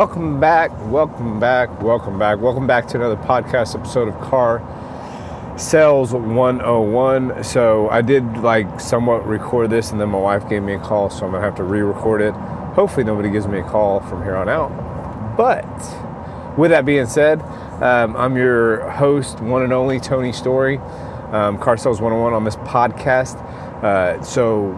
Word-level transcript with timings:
Welcome 0.00 0.40
back, 0.40 0.70
welcome 0.86 1.38
back, 1.38 1.82
welcome 1.82 2.18
back, 2.18 2.38
welcome 2.38 2.66
back 2.66 2.88
to 2.88 2.96
another 2.96 3.18
podcast 3.18 3.78
episode 3.78 4.08
of 4.08 4.18
Car 4.18 4.62
Sales 5.58 6.14
101. 6.14 7.44
So 7.44 7.86
I 7.90 8.00
did 8.00 8.38
like 8.38 8.80
somewhat 8.80 9.26
record 9.26 9.68
this, 9.68 9.90
and 9.90 10.00
then 10.00 10.08
my 10.08 10.18
wife 10.18 10.48
gave 10.48 10.62
me 10.62 10.72
a 10.72 10.78
call, 10.78 11.10
so 11.10 11.26
I'm 11.26 11.32
gonna 11.32 11.44
have 11.44 11.54
to 11.56 11.64
re-record 11.64 12.22
it. 12.22 12.32
Hopefully, 12.32 13.04
nobody 13.04 13.28
gives 13.28 13.46
me 13.46 13.58
a 13.58 13.62
call 13.62 14.00
from 14.00 14.22
here 14.22 14.36
on 14.36 14.48
out. 14.48 14.70
But 15.36 15.68
with 16.56 16.70
that 16.70 16.86
being 16.86 17.04
said, 17.04 17.42
um, 17.82 18.16
I'm 18.16 18.38
your 18.38 18.88
host, 18.88 19.42
one 19.42 19.64
and 19.64 19.72
only 19.74 20.00
Tony 20.00 20.32
Storie, 20.32 20.78
um, 21.30 21.58
Car 21.58 21.76
Sales 21.76 22.00
101 22.00 22.32
on 22.32 22.44
this 22.44 22.56
podcast. 22.56 23.36
Uh, 23.84 24.22
so 24.22 24.72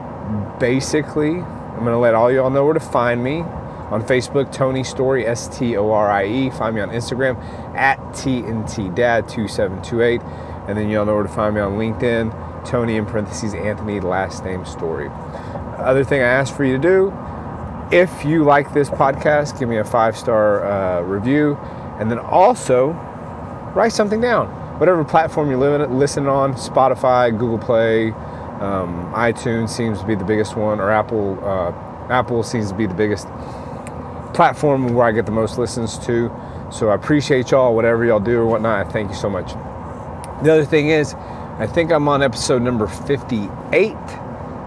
basically, 0.58 1.34
I'm 1.34 1.84
gonna 1.84 2.00
let 2.00 2.14
all 2.14 2.32
y'all 2.32 2.50
know 2.50 2.64
where 2.64 2.74
to 2.74 2.80
find 2.80 3.22
me 3.22 3.44
on 3.92 4.02
Facebook, 4.02 4.50
Tony 4.50 4.82
Storie, 4.82 5.26
S 5.26 5.46
T 5.56 5.76
O 5.76 5.90
R 5.90 6.10
I 6.10 6.26
E. 6.26 6.50
Find 6.50 6.74
me 6.74 6.80
on 6.80 6.88
Instagram 6.88 7.36
at 7.74 7.98
TNT 8.14 8.92
Dad 8.94 9.28
2728. 9.28 10.22
And 10.66 10.78
then 10.78 10.88
y'all 10.88 11.04
know 11.04 11.14
where 11.14 11.24
to 11.24 11.28
find 11.28 11.54
me 11.54 11.60
on 11.60 11.72
LinkedIn, 11.72 12.64
Tony 12.64 12.96
in 12.96 13.04
parentheses, 13.04 13.52
Anthony, 13.52 14.00
last 14.00 14.44
name 14.44 14.64
Storie. 14.64 15.10
Other 15.76 16.04
thing 16.04 16.22
I 16.22 16.26
ask 16.26 16.54
for 16.54 16.64
you 16.64 16.78
to 16.78 16.82
do, 16.82 17.12
if 17.92 18.24
you 18.24 18.44
like 18.44 18.72
this 18.72 18.88
podcast, 18.88 19.58
give 19.58 19.68
me 19.68 19.76
a 19.76 19.84
five 19.84 20.16
star 20.16 20.64
uh, 20.64 21.02
review. 21.02 21.58
And 21.98 22.10
then 22.10 22.18
also 22.18 22.92
write 23.74 23.92
something 23.92 24.20
down. 24.20 24.48
Whatever 24.80 25.04
platform 25.04 25.50
you're 25.50 25.58
living, 25.58 25.98
listening 25.98 26.28
on, 26.28 26.54
Spotify, 26.54 27.30
Google 27.30 27.58
Play, 27.58 28.12
um, 28.62 29.12
iTunes 29.12 29.68
seems 29.68 30.00
to 30.00 30.06
be 30.06 30.14
the 30.14 30.24
biggest 30.24 30.56
one, 30.56 30.80
or 30.80 30.90
Apple. 30.90 31.38
Uh, 31.44 31.72
Apple 32.08 32.42
seems 32.42 32.70
to 32.70 32.74
be 32.74 32.86
the 32.86 32.94
biggest 32.94 33.26
platform 34.34 34.94
where 34.94 35.06
I 35.06 35.12
get 35.12 35.26
the 35.26 35.32
most 35.32 35.58
listens 35.58 35.98
to. 36.06 36.30
So 36.72 36.88
I 36.88 36.94
appreciate 36.94 37.50
y'all, 37.50 37.74
whatever 37.74 38.04
y'all 38.04 38.20
do 38.20 38.38
or 38.38 38.46
whatnot. 38.46 38.86
I 38.86 38.90
thank 38.90 39.10
you 39.10 39.16
so 39.16 39.28
much. 39.28 39.52
The 40.42 40.52
other 40.52 40.64
thing 40.64 40.88
is, 40.88 41.14
I 41.14 41.66
think 41.66 41.92
I'm 41.92 42.08
on 42.08 42.22
episode 42.22 42.62
number 42.62 42.86
58. 42.86 43.94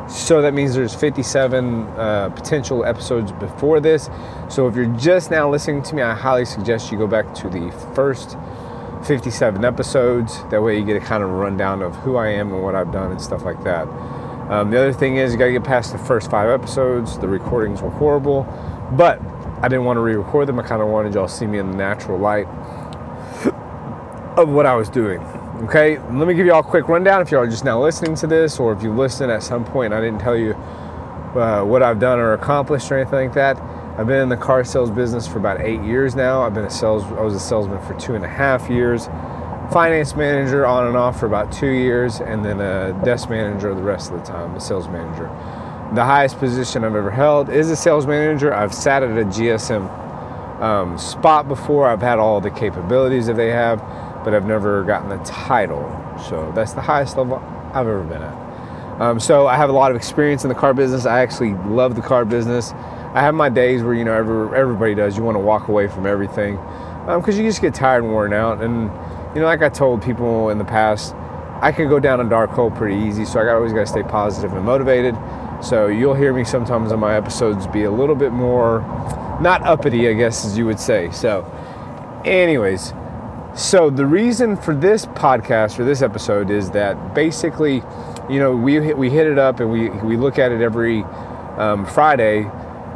So 0.07 0.41
that 0.41 0.53
means 0.53 0.75
there's 0.75 0.93
57 0.93 1.87
uh, 1.87 2.29
potential 2.29 2.85
episodes 2.85 3.31
before 3.33 3.79
this. 3.79 4.09
So 4.49 4.67
if 4.67 4.75
you're 4.75 4.93
just 4.97 5.31
now 5.31 5.49
listening 5.49 5.81
to 5.83 5.95
me, 5.95 6.03
I 6.03 6.13
highly 6.13 6.45
suggest 6.45 6.91
you 6.91 6.97
go 6.97 7.07
back 7.07 7.33
to 7.35 7.49
the 7.49 7.71
first 7.95 8.37
57 9.05 9.65
episodes. 9.65 10.43
That 10.51 10.61
way 10.61 10.77
you 10.77 10.85
get 10.85 10.95
a 10.95 11.05
kind 11.05 11.23
of 11.23 11.31
rundown 11.31 11.81
of 11.81 11.95
who 11.97 12.17
I 12.17 12.29
am 12.29 12.53
and 12.53 12.63
what 12.63 12.75
I've 12.75 12.91
done 12.91 13.11
and 13.11 13.21
stuff 13.21 13.43
like 13.43 13.63
that. 13.63 13.87
Um, 14.49 14.69
the 14.69 14.77
other 14.77 14.93
thing 14.93 15.17
is, 15.17 15.33
you 15.33 15.39
got 15.39 15.45
to 15.45 15.51
get 15.51 15.63
past 15.63 15.91
the 15.91 15.97
first 15.97 16.29
five 16.29 16.49
episodes. 16.49 17.17
The 17.17 17.27
recordings 17.27 17.81
were 17.81 17.89
horrible, 17.89 18.43
but 18.91 19.19
I 19.61 19.67
didn't 19.67 19.85
want 19.85 19.97
to 19.97 20.01
re-record 20.01 20.47
them. 20.47 20.59
I 20.59 20.63
kind 20.63 20.81
of 20.81 20.89
wanted 20.89 21.13
y'all 21.13 21.27
to 21.27 21.33
see 21.33 21.47
me 21.47 21.59
in 21.59 21.71
the 21.71 21.77
natural 21.77 22.19
light 22.19 22.47
of 24.37 24.49
what 24.49 24.65
I 24.65 24.75
was 24.75 24.89
doing. 24.89 25.19
Okay, 25.63 25.97
let 25.97 26.27
me 26.27 26.33
give 26.33 26.45
you 26.45 26.53
all 26.53 26.59
a 26.59 26.63
quick 26.63 26.89
rundown. 26.89 27.21
If 27.21 27.31
y'all 27.31 27.41
are 27.41 27.49
just 27.49 27.63
now 27.63 27.81
listening 27.81 28.15
to 28.15 28.27
this, 28.27 28.59
or 28.59 28.73
if 28.73 28.83
you 28.83 28.93
listened 28.93 29.31
at 29.31 29.41
some 29.41 29.63
point 29.63 29.93
and 29.93 29.95
I 29.95 30.05
didn't 30.05 30.19
tell 30.19 30.35
you 30.35 30.53
uh, 30.53 31.63
what 31.63 31.81
I've 31.81 31.99
done 31.99 32.19
or 32.19 32.33
accomplished 32.33 32.91
or 32.91 32.97
anything 32.97 33.27
like 33.27 33.33
that, 33.35 33.57
I've 33.97 34.07
been 34.07 34.19
in 34.19 34.27
the 34.27 34.35
car 34.35 34.65
sales 34.65 34.91
business 34.91 35.25
for 35.25 35.37
about 35.37 35.61
eight 35.61 35.81
years 35.81 36.15
now. 36.15 36.41
I've 36.41 36.53
been 36.53 36.65
a 36.65 36.69
sales. 36.69 37.03
I 37.03 37.21
was 37.21 37.33
a 37.33 37.39
salesman 37.39 37.81
for 37.83 37.93
two 37.93 38.15
and 38.15 38.25
a 38.25 38.27
half 38.27 38.69
years, 38.69 39.05
finance 39.71 40.17
manager 40.17 40.65
on 40.65 40.87
and 40.87 40.97
off 40.97 41.17
for 41.17 41.25
about 41.27 41.53
two 41.53 41.71
years, 41.71 42.19
and 42.19 42.43
then 42.43 42.59
a 42.59 42.91
desk 43.05 43.29
manager 43.29 43.73
the 43.73 43.81
rest 43.81 44.11
of 44.11 44.19
the 44.19 44.25
time, 44.25 44.53
a 44.53 44.59
sales 44.59 44.89
manager. 44.89 45.27
The 45.93 46.03
highest 46.03 46.39
position 46.39 46.83
I've 46.83 46.95
ever 46.95 47.11
held 47.11 47.49
is 47.49 47.69
a 47.69 47.75
sales 47.75 48.07
manager. 48.07 48.53
I've 48.53 48.73
sat 48.73 49.03
at 49.03 49.11
a 49.11 49.23
GSM 49.25 49.87
um, 50.59 50.97
spot 50.97 51.47
before. 51.47 51.87
I've 51.87 52.01
had 52.01 52.17
all 52.17 52.41
the 52.41 52.49
capabilities 52.49 53.27
that 53.27 53.35
they 53.35 53.49
have, 53.51 53.79
but 54.23 54.33
I've 54.33 54.45
never 54.47 54.83
gotten 54.83 55.09
the 55.09 55.23
title. 55.23 55.83
So 56.27 56.51
that's 56.55 56.73
the 56.73 56.81
highest 56.81 57.17
level 57.17 57.35
I've 57.71 57.87
ever 57.87 58.03
been 58.03 58.21
at. 58.21 59.01
Um, 59.01 59.19
so 59.19 59.45
I 59.45 59.57
have 59.57 59.69
a 59.69 59.73
lot 59.73 59.91
of 59.91 59.97
experience 59.97 60.43
in 60.43 60.49
the 60.49 60.55
car 60.55 60.73
business. 60.73 61.05
I 61.05 61.21
actually 61.21 61.53
love 61.53 61.95
the 61.95 62.01
car 62.01 62.25
business. 62.25 62.71
I 63.13 63.21
have 63.21 63.35
my 63.35 63.49
days 63.49 63.83
where 63.83 63.93
you 63.93 64.03
know 64.05 64.13
every, 64.13 64.57
everybody 64.57 64.95
does. 64.95 65.15
You 65.15 65.23
want 65.23 65.35
to 65.35 65.39
walk 65.39 65.67
away 65.67 65.87
from 65.87 66.05
everything 66.05 66.55
because 67.05 67.35
um, 67.35 67.41
you 67.41 67.47
just 67.47 67.61
get 67.61 67.73
tired 67.73 68.03
and 68.03 68.11
worn 68.11 68.33
out. 68.33 68.61
And 68.61 68.83
you 69.35 69.41
know, 69.41 69.47
like 69.47 69.61
I 69.61 69.69
told 69.69 70.01
people 70.01 70.49
in 70.49 70.57
the 70.57 70.65
past, 70.65 71.13
I 71.61 71.71
can 71.71 71.87
go 71.89 71.99
down 71.99 72.21
a 72.21 72.29
dark 72.29 72.49
hole 72.49 72.71
pretty 72.71 72.95
easy. 72.95 73.23
So 73.25 73.39
I 73.39 73.53
always 73.53 73.71
got 73.73 73.81
to 73.81 73.87
stay 73.87 74.03
positive 74.03 74.53
and 74.53 74.65
motivated. 74.65 75.13
So 75.61 75.87
you'll 75.87 76.13
hear 76.13 76.33
me 76.33 76.43
sometimes 76.43 76.91
on 76.91 76.99
my 76.99 77.15
episodes 77.15 77.67
be 77.67 77.83
a 77.83 77.91
little 77.91 78.15
bit 78.15 78.31
more, 78.31 78.81
not 79.41 79.63
uppity, 79.63 80.07
I 80.07 80.13
guess, 80.13 80.45
as 80.45 80.57
you 80.57 80.65
would 80.65 80.79
say. 80.79 81.09
So, 81.11 81.43
anyways, 82.25 82.93
so 83.55 83.89
the 83.89 84.05
reason 84.05 84.57
for 84.57 84.75
this 84.75 85.05
podcast 85.05 85.79
or 85.79 85.85
this 85.85 86.01
episode 86.01 86.51
is 86.51 86.71
that 86.71 87.15
basically, 87.15 87.81
you 88.29 88.39
know, 88.39 88.55
we 88.55 88.93
we 88.93 89.09
hit 89.09 89.27
it 89.27 89.39
up 89.39 89.59
and 89.59 89.71
we 89.71 89.89
we 89.89 90.17
look 90.17 90.37
at 90.37 90.51
it 90.51 90.61
every 90.61 91.03
um, 91.57 91.85
Friday. 91.85 92.49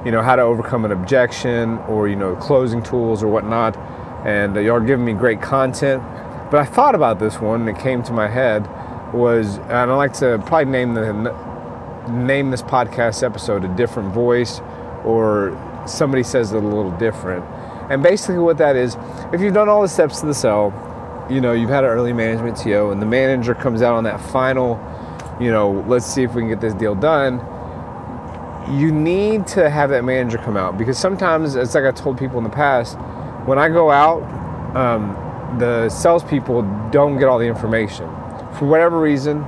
You 0.06 0.12
know 0.12 0.22
how 0.22 0.36
to 0.36 0.42
overcome 0.42 0.86
an 0.86 0.92
objection 0.92 1.78
or 1.80 2.08
you 2.08 2.16
know 2.16 2.36
closing 2.36 2.84
tools 2.84 3.24
or 3.24 3.28
whatnot, 3.28 3.78
and 4.26 4.56
uh, 4.56 4.60
y'all 4.60 4.76
are 4.76 4.80
giving 4.82 5.06
me 5.06 5.14
great 5.14 5.42
content. 5.42 6.04
But 6.52 6.56
I 6.60 6.66
thought 6.66 6.96
about 6.96 7.20
this 7.20 7.40
one 7.40 7.68
it 7.68 7.80
came 7.80 8.04
to 8.04 8.14
my 8.14 8.28
head 8.28 8.68
was, 9.14 9.58
and 9.58 9.74
I 9.74 9.96
like 9.96 10.14
to 10.16 10.42
probably 10.46 10.72
name 10.72 10.94
the 10.94 11.49
name 12.10 12.52
this 12.52 12.62
podcast 12.62 13.24
episode 13.24 13.64
a 13.64 13.68
different 13.70 14.14
voice 14.14 14.62
or 15.04 15.58
somebody 15.86 16.24
says 16.24 16.52
it 16.52 16.64
a 16.64 16.68
little 16.68 16.92
different. 16.98 17.46
And 17.90 18.04
basically, 18.04 18.38
what 18.38 18.58
that 18.60 18.76
is, 18.76 18.98
if 19.34 19.42
you've 19.42 19.54
done 19.54 19.68
all 19.68 19.82
the 19.82 19.88
steps 19.88 20.20
to 20.20 20.28
the 20.28 20.34
sell, 20.34 20.74
you 21.30 21.42
know, 21.42 21.54
you've 21.54 21.70
had 21.70 21.84
an 21.84 21.90
early 21.90 22.14
management 22.14 22.58
TO, 22.58 22.92
and 22.92 23.02
the 23.02 23.06
manager 23.06 23.56
comes 23.56 23.82
out 23.82 23.94
on 23.94 24.04
that 24.04 24.20
final, 24.20 24.80
you 25.40 25.52
know, 25.52 25.84
let's 25.88 26.06
see 26.06 26.24
if 26.24 26.34
we 26.34 26.42
can 26.42 26.50
get 26.50 26.62
this 26.62 26.74
deal 26.74 26.96
done. 26.96 27.40
You 28.70 28.92
need 28.92 29.48
to 29.48 29.70
have 29.70 29.90
that 29.90 30.04
manager 30.04 30.38
come 30.38 30.58
out 30.58 30.78
because 30.78 30.98
sometimes, 30.98 31.56
it's 31.56 31.74
like 31.74 31.86
I 31.86 31.92
told 31.92 32.20
people 32.20 32.38
in 32.38 32.44
the 32.44 32.50
past, 32.50 32.98
when 33.46 33.58
I 33.58 33.70
go 33.70 33.90
out, 33.90 34.22
um, 34.76 35.58
the 35.58 35.90
salespeople 35.90 36.62
don't 36.92 37.18
get 37.18 37.28
all 37.28 37.40
the 37.40 37.48
information 37.48 38.08
for 38.58 38.66
whatever 38.66 39.00
reason. 39.00 39.44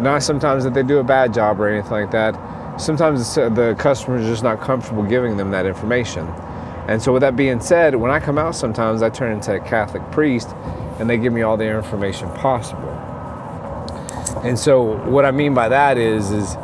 Not 0.00 0.22
sometimes 0.22 0.64
that 0.64 0.74
they 0.74 0.82
do 0.82 0.98
a 0.98 1.04
bad 1.04 1.32
job 1.32 1.60
or 1.60 1.68
anything 1.68 1.92
like 1.92 2.10
that. 2.10 2.80
Sometimes 2.80 3.38
uh, 3.38 3.48
the 3.48 3.74
customer 3.78 4.18
is 4.18 4.26
just 4.26 4.42
not 4.42 4.60
comfortable 4.60 5.02
giving 5.02 5.36
them 5.36 5.50
that 5.52 5.64
information. 5.64 6.26
And 6.88 7.02
so, 7.02 7.12
with 7.12 7.22
that 7.22 7.34
being 7.34 7.60
said, 7.60 7.96
when 7.96 8.10
I 8.10 8.20
come 8.20 8.38
out, 8.38 8.54
sometimes 8.54 9.02
I 9.02 9.10
turn 9.10 9.32
into 9.32 9.54
a 9.54 9.60
Catholic 9.60 10.08
priest 10.12 10.48
and 10.98 11.10
they 11.10 11.18
give 11.18 11.32
me 11.32 11.42
all 11.42 11.56
the 11.56 11.64
information 11.64 12.30
possible. 12.32 12.90
And 14.44 14.58
so, 14.58 14.96
what 15.08 15.24
I 15.24 15.30
mean 15.30 15.54
by 15.54 15.68
that 15.68 15.98
is, 15.98 16.30
is 16.30 16.56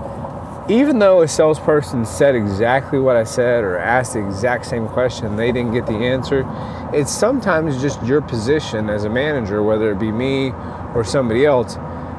even 0.68 1.00
though 1.00 1.22
a 1.22 1.28
salesperson 1.28 2.06
said 2.06 2.36
exactly 2.36 3.00
what 3.00 3.16
I 3.16 3.24
said 3.24 3.64
or 3.64 3.78
asked 3.78 4.12
the 4.12 4.24
exact 4.24 4.66
same 4.66 4.86
question, 4.86 5.34
they 5.36 5.50
didn't 5.50 5.72
get 5.72 5.86
the 5.86 5.94
answer, 5.94 6.46
it's 6.92 7.10
sometimes 7.10 7.80
just 7.82 8.00
your 8.04 8.20
position 8.20 8.88
as 8.88 9.04
a 9.04 9.10
manager, 9.10 9.62
whether 9.62 9.90
it 9.90 9.98
be 9.98 10.12
me 10.12 10.52
or 10.94 11.02
somebody 11.04 11.44
else. 11.44 11.76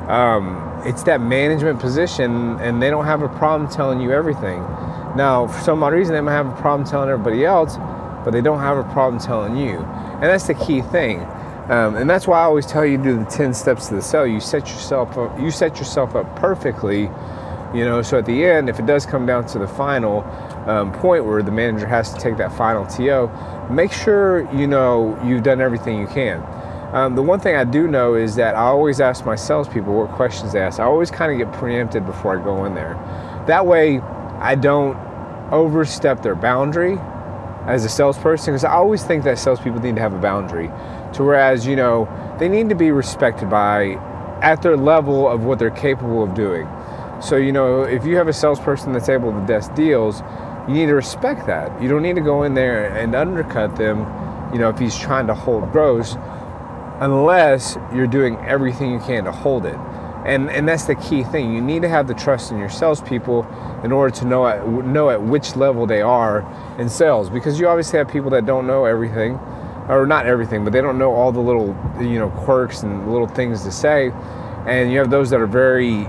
Um, 0.07 0.81
it's 0.85 1.03
that 1.03 1.21
management 1.21 1.79
position 1.79 2.59
and 2.59 2.81
they 2.81 2.89
don't 2.89 3.05
have 3.05 3.21
a 3.21 3.29
problem 3.29 3.69
telling 3.69 4.01
you 4.01 4.11
everything. 4.11 4.59
Now, 5.15 5.47
for 5.47 5.61
some 5.61 5.83
odd 5.83 5.93
reason, 5.93 6.13
they 6.13 6.21
might 6.21 6.33
have 6.33 6.47
a 6.47 6.61
problem 6.61 6.87
telling 6.87 7.09
everybody 7.09 7.45
else, 7.45 7.77
but 8.25 8.31
they 8.31 8.41
don't 8.41 8.59
have 8.59 8.77
a 8.77 8.83
problem 8.91 9.21
telling 9.21 9.55
you. 9.55 9.77
And 9.77 10.23
that's 10.23 10.47
the 10.47 10.55
key 10.55 10.81
thing. 10.81 11.21
Um, 11.69 11.95
and 11.95 12.09
that's 12.09 12.27
why 12.27 12.39
I 12.39 12.43
always 12.43 12.65
tell 12.65 12.85
you 12.85 12.97
to 12.97 13.03
do 13.03 13.17
the 13.17 13.25
10 13.25 13.53
steps 13.53 13.87
to 13.87 13.95
the 13.95 14.01
sell. 14.01 14.27
You 14.27 14.41
set 14.41 14.67
yourself 14.67 15.17
up, 15.17 15.39
you 15.39 15.49
set 15.49 15.77
yourself 15.77 16.15
up 16.15 16.35
perfectly, 16.35 17.03
you 17.73 17.85
know, 17.85 18.01
so 18.01 18.17
at 18.17 18.25
the 18.25 18.45
end, 18.45 18.69
if 18.69 18.79
it 18.79 18.85
does 18.85 19.05
come 19.05 19.25
down 19.25 19.45
to 19.47 19.59
the 19.59 19.67
final 19.67 20.21
um, 20.67 20.91
point 20.91 21.25
where 21.25 21.41
the 21.41 21.51
manager 21.51 21.87
has 21.87 22.13
to 22.13 22.19
take 22.19 22.37
that 22.37 22.51
final 22.51 22.85
TO, 22.85 23.29
make 23.73 23.91
sure, 23.91 24.51
you 24.53 24.67
know, 24.67 25.17
you've 25.23 25.43
done 25.43 25.61
everything 25.61 25.99
you 25.99 26.07
can. 26.07 26.41
Um, 26.93 27.15
the 27.15 27.23
one 27.23 27.39
thing 27.39 27.55
I 27.55 27.63
do 27.63 27.87
know 27.87 28.13
is 28.13 28.35
that 28.35 28.53
I 28.55 28.65
always 28.65 29.01
ask 29.01 29.25
my 29.25 29.35
salespeople 29.35 29.93
what 29.95 30.11
questions 30.11 30.53
they 30.53 30.61
ask. 30.61 30.79
I 30.79 30.83
always 30.83 31.09
kind 31.09 31.31
of 31.31 31.39
get 31.39 31.51
preempted 31.57 32.05
before 32.05 32.39
I 32.39 32.43
go 32.43 32.65
in 32.65 32.75
there. 32.75 32.93
That 33.47 33.65
way, 33.65 33.99
I 33.99 34.53
don't 34.53 34.95
overstep 35.51 36.21
their 36.21 36.35
boundary 36.35 36.99
as 37.65 37.83
a 37.83 37.89
salesperson 37.89 38.53
because 38.53 38.63
I 38.63 38.73
always 38.73 39.03
think 39.03 39.23
that 39.23 39.39
salespeople 39.39 39.81
need 39.81 39.95
to 39.95 40.01
have 40.01 40.13
a 40.13 40.19
boundary. 40.19 40.67
To 41.13 41.23
whereas, 41.23 41.65
you 41.65 41.75
know, 41.75 42.07
they 42.39 42.47
need 42.47 42.69
to 42.69 42.75
be 42.75 42.91
respected 42.91 43.49
by 43.49 43.93
at 44.43 44.61
their 44.61 44.77
level 44.77 45.27
of 45.27 45.45
what 45.45 45.57
they're 45.57 45.71
capable 45.71 46.23
of 46.23 46.35
doing. 46.35 46.67
So, 47.23 47.37
you 47.37 47.51
know, 47.51 47.81
if 47.81 48.05
you 48.05 48.17
have 48.17 48.27
a 48.27 48.33
salesperson 48.33 48.93
that's 48.93 49.09
able 49.09 49.31
to 49.31 49.43
desk 49.47 49.73
deals, 49.73 50.21
you 50.67 50.75
need 50.75 50.87
to 50.87 50.95
respect 50.95 51.47
that. 51.47 51.81
You 51.81 51.89
don't 51.89 52.03
need 52.03 52.17
to 52.17 52.21
go 52.21 52.43
in 52.43 52.53
there 52.53 52.95
and 52.95 53.15
undercut 53.15 53.77
them, 53.77 53.99
you 54.53 54.59
know, 54.59 54.69
if 54.69 54.77
he's 54.77 54.95
trying 54.95 55.25
to 55.25 55.33
hold 55.33 55.71
gross 55.71 56.17
unless 56.99 57.77
you're 57.93 58.07
doing 58.07 58.37
everything 58.37 58.91
you 58.91 58.99
can 58.99 59.25
to 59.25 59.31
hold 59.31 59.65
it. 59.65 59.77
And, 60.25 60.49
and 60.49 60.67
that's 60.67 60.85
the 60.85 60.95
key 60.95 61.23
thing. 61.23 61.53
You 61.53 61.61
need 61.61 61.81
to 61.81 61.89
have 61.89 62.07
the 62.07 62.13
trust 62.13 62.51
in 62.51 62.57
your 62.57 62.69
salespeople 62.69 63.45
in 63.83 63.91
order 63.91 64.15
to 64.15 64.25
know 64.25 64.47
at, 64.47 64.65
know 64.67 65.09
at 65.09 65.21
which 65.21 65.55
level 65.57 65.85
they 65.85 66.01
are 66.01 66.47
in 66.79 66.87
sales. 66.87 67.29
Because 67.29 67.59
you 67.59 67.67
obviously 67.67 67.99
have 67.99 68.07
people 68.07 68.29
that 68.29 68.45
don't 68.45 68.65
know 68.65 68.85
everything, 68.85 69.37
or 69.89 70.05
not 70.05 70.25
everything, 70.25 70.63
but 70.63 70.71
they 70.71 70.81
don't 70.81 70.97
know 70.97 71.13
all 71.13 71.31
the 71.31 71.41
little 71.41 71.75
you 71.99 72.19
know 72.19 72.29
quirks 72.29 72.83
and 72.83 73.11
little 73.11 73.27
things 73.27 73.63
to 73.63 73.71
say. 73.71 74.11
And 74.65 74.91
you 74.91 74.99
have 74.99 75.09
those 75.09 75.29
that 75.31 75.41
are 75.41 75.47
very 75.47 76.03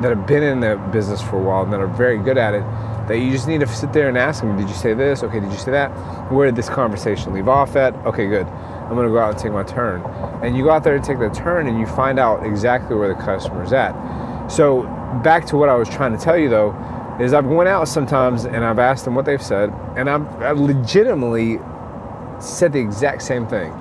that 0.00 0.08
have 0.08 0.26
been 0.26 0.42
in 0.42 0.60
the 0.60 0.76
business 0.90 1.22
for 1.22 1.36
a 1.36 1.42
while 1.42 1.62
and 1.62 1.72
that 1.72 1.80
are 1.80 1.86
very 1.86 2.18
good 2.18 2.38
at 2.38 2.54
it. 2.54 2.64
That 3.06 3.18
you 3.18 3.30
just 3.30 3.46
need 3.46 3.60
to 3.60 3.66
sit 3.66 3.92
there 3.92 4.08
and 4.08 4.16
ask 4.16 4.42
them, 4.42 4.56
did 4.56 4.68
you 4.68 4.74
say 4.74 4.94
this? 4.94 5.22
Okay, 5.22 5.38
did 5.38 5.52
you 5.52 5.58
say 5.58 5.70
that? 5.72 5.90
Where 6.32 6.46
did 6.46 6.56
this 6.56 6.68
conversation 6.68 7.32
leave 7.32 7.48
off 7.48 7.76
at? 7.76 7.94
Okay, 8.06 8.26
good. 8.26 8.46
I'm 8.92 8.98
gonna 8.98 9.08
go 9.08 9.18
out 9.18 9.30
and 9.30 9.38
take 9.38 9.52
my 9.52 9.62
turn. 9.62 10.02
And 10.42 10.54
you 10.54 10.64
go 10.64 10.70
out 10.70 10.84
there 10.84 10.94
and 10.94 11.02
take 11.02 11.18
the 11.18 11.30
turn 11.30 11.66
and 11.66 11.80
you 11.80 11.86
find 11.86 12.18
out 12.18 12.44
exactly 12.44 12.94
where 12.94 13.08
the 13.08 13.14
customer's 13.14 13.72
at. 13.72 13.96
So 14.48 14.82
back 15.24 15.46
to 15.46 15.56
what 15.56 15.70
I 15.70 15.74
was 15.74 15.88
trying 15.88 16.14
to 16.14 16.22
tell 16.22 16.36
you 16.36 16.50
though, 16.50 16.76
is 17.18 17.32
I've 17.32 17.46
went 17.46 17.70
out 17.70 17.88
sometimes 17.88 18.44
and 18.44 18.62
I've 18.62 18.78
asked 18.78 19.06
them 19.06 19.14
what 19.14 19.24
they've 19.24 19.42
said, 19.42 19.72
and 19.96 20.10
I've, 20.10 20.42
I've 20.42 20.58
legitimately 20.58 21.58
said 22.38 22.74
the 22.74 22.80
exact 22.80 23.22
same 23.22 23.46
thing, 23.46 23.72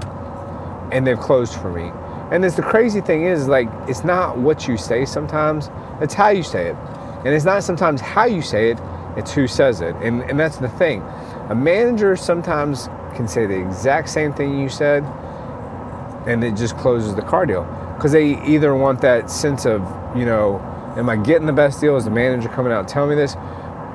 and 0.93 1.05
they've 1.05 1.19
closed 1.19 1.55
for 1.55 1.69
me. 1.69 1.91
And 2.31 2.45
it's 2.45 2.55
the 2.55 2.61
crazy 2.61 3.01
thing 3.01 3.25
is 3.25 3.49
like 3.49 3.67
it's 3.89 4.05
not 4.05 4.37
what 4.37 4.65
you 4.65 4.77
say 4.77 5.03
sometimes, 5.03 5.69
it's 5.99 6.13
how 6.13 6.29
you 6.29 6.43
say 6.43 6.67
it. 6.67 6.77
And 7.25 7.35
it's 7.35 7.43
not 7.43 7.65
sometimes 7.65 7.99
how 7.99 8.23
you 8.23 8.41
say 8.41 8.71
it, 8.71 8.79
it's 9.17 9.33
who 9.33 9.45
says 9.45 9.81
it. 9.81 9.93
And 9.97 10.21
and 10.23 10.39
that's 10.39 10.57
the 10.57 10.69
thing. 10.69 11.01
A 11.49 11.55
manager 11.55 12.15
sometimes 12.15 12.87
can 13.11 13.27
say 13.27 13.45
the 13.45 13.59
exact 13.59 14.09
same 14.09 14.33
thing 14.33 14.59
you 14.59 14.69
said 14.69 15.03
and 16.27 16.43
it 16.43 16.55
just 16.55 16.77
closes 16.77 17.15
the 17.15 17.21
car 17.21 17.45
deal. 17.45 17.63
Because 17.95 18.11
they 18.11 18.43
either 18.45 18.75
want 18.75 19.01
that 19.01 19.29
sense 19.29 19.65
of 19.65 19.81
you 20.15 20.25
know 20.25 20.59
am 20.97 21.09
i 21.09 21.15
getting 21.15 21.47
the 21.47 21.53
best 21.53 21.81
deal? 21.81 21.95
Is 21.97 22.05
the 22.05 22.11
manager 22.11 22.49
coming 22.49 22.71
out 22.71 22.87
telling 22.87 23.11
me 23.11 23.15
this? 23.15 23.35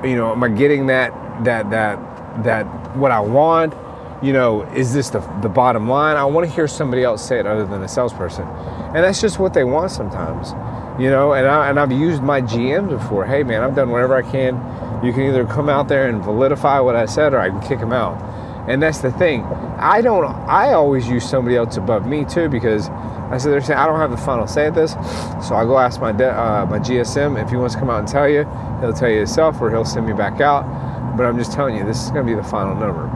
You 0.03 0.15
know 0.15 0.31
am 0.31 0.43
i 0.43 0.49
getting 0.49 0.87
that 0.87 1.11
that 1.43 1.69
that 1.69 2.43
that 2.43 2.65
what 2.97 3.11
i 3.11 3.19
want? 3.19 3.73
You 4.21 4.33
know 4.33 4.63
is 4.73 4.93
this 4.93 5.09
the, 5.09 5.19
the 5.41 5.49
bottom 5.49 5.87
line? 5.89 6.17
I 6.17 6.25
want 6.25 6.47
to 6.47 6.53
hear 6.53 6.67
somebody 6.67 7.03
else 7.03 7.25
say 7.25 7.39
it 7.39 7.45
other 7.45 7.65
than 7.65 7.83
a 7.83 7.87
salesperson. 7.87 8.47
And 8.47 9.03
that's 9.03 9.21
just 9.21 9.39
what 9.39 9.53
they 9.53 9.63
want 9.63 9.91
sometimes 9.91 10.53
you 10.99 11.11
know? 11.11 11.33
And, 11.33 11.45
I, 11.45 11.69
and 11.69 11.79
i've 11.79 11.91
used 11.91 12.23
my 12.23 12.41
gms 12.41 12.89
before. 12.89 13.25
Hey 13.25 13.43
man 13.43 13.61
i've 13.61 13.75
done 13.75 13.89
whatever 13.89 14.15
i 14.15 14.21
can. 14.21 14.55
You 15.05 15.13
can 15.13 15.23
either 15.23 15.45
come 15.45 15.69
out 15.69 15.87
there 15.87 16.07
and 16.07 16.23
validify 16.23 16.83
what 16.83 16.95
i 16.95 17.05
said 17.05 17.33
or 17.33 17.39
i 17.39 17.49
can 17.49 17.61
kick 17.61 17.79
them 17.79 17.93
out 17.93 18.17
and 18.67 18.83
that's 18.83 18.99
the 18.99 19.11
thing. 19.11 19.43
I 19.43 20.01
don't. 20.01 20.25
I 20.25 20.73
always 20.73 21.07
use 21.07 21.27
somebody 21.27 21.55
else 21.55 21.77
above 21.77 22.05
me 22.05 22.25
too 22.25 22.49
because 22.49 22.89
I 22.89 23.37
said 23.37 23.51
they're 23.51 23.61
saying 23.61 23.79
I 23.79 23.85
don't 23.85 23.99
have 23.99 24.11
the 24.11 24.17
final 24.17 24.45
say 24.45 24.67
at 24.67 24.75
this. 24.75 24.91
So 25.47 25.55
I 25.55 25.63
go 25.63 25.77
ask 25.77 26.01
my 26.01 26.09
uh, 26.09 26.65
my 26.65 26.79
GSM 26.79 27.41
if 27.41 27.49
he 27.49 27.55
wants 27.55 27.75
to 27.75 27.79
come 27.79 27.89
out 27.89 27.99
and 27.99 28.07
tell 28.07 28.27
you. 28.27 28.43
He'll 28.81 28.93
tell 28.93 29.09
you 29.09 29.19
himself, 29.19 29.61
or 29.61 29.71
he'll 29.71 29.85
send 29.85 30.05
me 30.05 30.13
back 30.13 30.41
out. 30.41 30.65
But 31.15 31.25
I'm 31.25 31.37
just 31.37 31.53
telling 31.53 31.75
you, 31.75 31.85
this 31.85 32.03
is 32.03 32.11
going 32.11 32.27
to 32.27 32.31
be 32.31 32.39
the 32.39 32.47
final 32.47 32.75
number. 32.75 33.09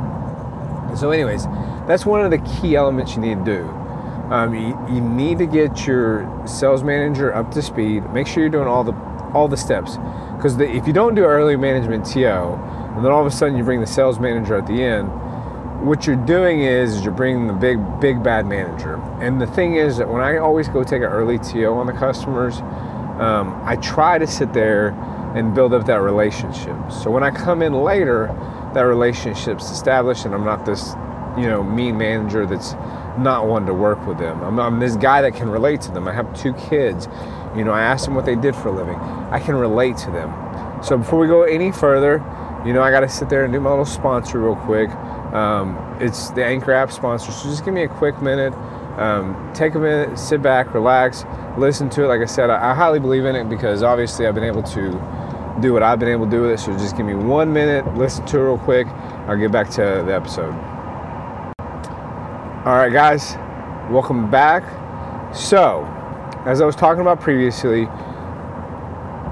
So, 0.96 1.12
anyways, 1.12 1.46
that's 1.88 2.06
one 2.06 2.22
of 2.26 2.32
the 2.32 2.40
key 2.40 2.76
elements 2.76 3.16
you 3.16 3.22
need 3.22 3.46
to 3.46 3.46
do. 3.46 3.64
Um, 4.34 4.56
you, 4.56 4.78
you 4.90 5.02
need 5.02 5.38
to 5.40 5.46
get 5.46 5.86
your 5.86 6.28
sales 6.48 6.84
manager 6.84 7.34
up 7.34 7.52
to 7.52 7.62
speed. 7.62 8.10
Make 8.12 8.28
sure 8.28 8.42
you're 8.42 8.50
doing 8.50 8.68
all 8.68 8.84
the 8.84 8.94
all 9.34 9.48
the 9.48 9.58
steps 9.58 9.98
because 10.36 10.60
if 10.60 10.88
you 10.88 10.94
don't 10.94 11.16
do 11.16 11.24
early 11.24 11.56
management 11.56 12.06
TO, 12.06 12.26
and 12.26 13.06
then 13.06 13.12
all 13.12 13.22
of 13.22 13.28
a 13.28 13.32
sudden 13.36 13.58
you 13.58 13.64
bring 13.64 13.82
the 13.82 13.88
sales 13.88 14.20
manager 14.20 14.56
at 14.56 14.68
the 14.68 14.84
end 14.84 15.10
what 15.82 16.06
you're 16.06 16.16
doing 16.16 16.62
is, 16.62 16.96
is 16.96 17.04
you're 17.04 17.14
bringing 17.14 17.48
the 17.48 17.54
big 17.54 17.80
big 18.00 18.24
bad 18.24 18.46
manager. 18.46 18.96
And 19.20 19.42
the 19.42 19.48
thing 19.48 19.76
is 19.76 19.98
that 19.98 20.08
when 20.08 20.22
i 20.22 20.38
always 20.38 20.68
go 20.68 20.84
take 20.84 21.02
an 21.02 21.10
early 21.10 21.40
to 21.40 21.66
on 21.66 21.88
the 21.88 21.94
customers 21.94 22.60
um, 23.20 23.60
i 23.66 23.76
try 23.78 24.18
to 24.18 24.28
sit 24.28 24.54
there 24.54 24.90
and 25.36 25.56
build 25.56 25.74
up 25.74 25.86
that 25.86 26.02
relationship. 26.02 26.76
So 26.92 27.10
when 27.10 27.24
i 27.24 27.32
come 27.32 27.62
in 27.62 27.74
later 27.74 28.28
that 28.74 28.82
relationship's 28.82 29.72
established 29.72 30.26
and 30.26 30.36
i'm 30.36 30.46
not 30.46 30.66
this 30.66 30.94
you 31.38 31.48
know 31.48 31.64
mean 31.64 31.98
manager 31.98 32.46
that's 32.46 32.74
not 33.18 33.48
one 33.48 33.66
to 33.66 33.74
work 33.74 34.06
with 34.06 34.20
them. 34.20 34.42
I'm, 34.42 34.60
I'm 34.60 34.80
this 34.80 34.96
guy 34.96 35.22
that 35.22 35.36
can 35.36 35.50
relate 35.50 35.82
to 35.82 35.92
them. 35.92 36.08
I 36.08 36.14
have 36.14 36.34
two 36.40 36.54
kids. 36.54 37.08
You 37.56 37.64
know 37.64 37.72
i 37.72 37.82
asked 37.82 38.06
them 38.06 38.14
what 38.14 38.26
they 38.26 38.36
did 38.36 38.56
for 38.56 38.68
a 38.68 38.72
living. 38.72 38.96
I 38.96 39.40
can 39.40 39.56
relate 39.56 39.98
to 39.98 40.12
them. 40.12 40.32
So 40.84 40.98
before 40.98 41.20
we 41.20 41.28
go 41.28 41.44
any 41.44 41.72
further 41.72 42.24
you 42.66 42.74
know 42.74 42.84
i 42.84 42.92
got 42.92 43.00
to 43.00 43.10
sit 43.10 43.28
there 43.30 43.44
and 43.44 43.52
do 43.52 43.60
my 43.60 43.72
little 43.72 43.86
sponsor 43.86 44.40
real 44.40 44.56
quick 44.56 44.90
um, 45.34 45.98
it's 46.00 46.30
the 46.32 46.44
Anchor 46.44 46.74
app 46.74 46.92
sponsor, 46.92 47.32
so 47.32 47.50
just 47.50 47.64
give 47.64 47.74
me 47.74 47.84
a 47.84 47.88
quick 47.88 48.22
minute. 48.22 48.54
Um, 48.98 49.52
take 49.54 49.76
a 49.76 49.80
minute, 49.80 50.20
sit 50.20 50.42
back, 50.42 50.74
relax, 50.74 51.24
listen 51.58 51.90
to 51.92 52.04
it. 52.04 52.08
Like 52.08 52.22
I 52.22 52.26
said, 52.26 52.50
I, 52.50 52.72
I, 52.72 52.76
highly 52.76 53.00
believe 53.00 53.24
in 53.24 53.36
it 53.36 53.48
because 53.50 53.84
obviously 53.84 54.28
I've 54.28 54.36
been 54.36 54.44
able 54.44 54.64
to 54.64 54.92
do 55.62 55.72
what 55.72 55.82
I've 55.82 55.98
been 55.98 56.10
able 56.10 56.26
to 56.26 56.32
do 56.32 56.42
with 56.42 56.52
it. 56.52 56.60
So 56.60 56.74
just 56.74 56.98
give 56.98 57.06
me 57.06 57.14
one 57.14 57.54
minute, 57.54 57.96
listen 57.96 58.26
to 58.28 58.40
it 58.40 58.44
real 58.44 58.58
quick. 58.58 58.88
I'll 59.28 59.38
get 59.38 59.52
back 59.52 59.70
to 59.72 60.04
the 60.06 60.14
episode. 60.14 60.54
All 62.66 62.76
right, 62.76 62.92
guys, 62.92 63.36
welcome 63.90 64.30
back. 64.30 64.64
So, 65.34 65.86
as 66.46 66.60
I 66.60 66.66
was 66.66 66.76
talking 66.76 67.02
about 67.02 67.22
previously, 67.22 67.88